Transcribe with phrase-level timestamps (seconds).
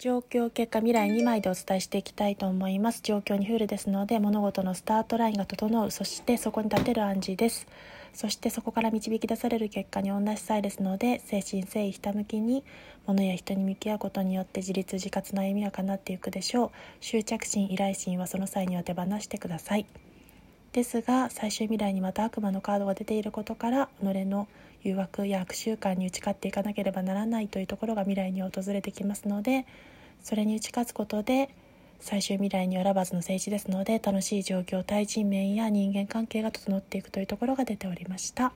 [0.00, 3.02] 状況結果未来2枚でお伝えしていきたいと思います。
[3.02, 5.90] 状況にフルですので物事のスタートラインが整う。
[5.90, 7.66] そしてそこに立てる暗示です。
[8.14, 12.64] そしてそこから導き出される結果に同じさえですので精神誠意ひたむきに
[13.06, 16.70] 物や人に向き合うことによって自立自活の歩みが叶っていくでしょう。
[17.02, 19.84] 執着心依頼心はその際には手放してください。
[20.72, 24.46] ですが最終未来にまた悪魔のカードが出ていることから己の
[24.82, 29.66] 誘惑や悪習慣に打ち勝っていかなければならないというところが未来に訪れてきますので
[30.22, 31.50] それに打ち勝つことで
[31.98, 38.52] 最終未来に選ばずの政治ですので楽しい状況対人面や人間関係が整っていくというところが出ておりました。